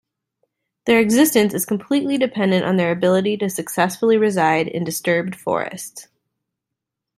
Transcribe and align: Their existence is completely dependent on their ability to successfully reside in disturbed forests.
Their 0.85 0.99
existence 0.99 1.53
is 1.53 1.63
completely 1.63 2.17
dependent 2.17 2.65
on 2.65 2.77
their 2.77 2.91
ability 2.91 3.37
to 3.37 3.51
successfully 3.51 4.17
reside 4.17 4.67
in 4.67 4.83
disturbed 4.83 5.35
forests. 5.35 6.07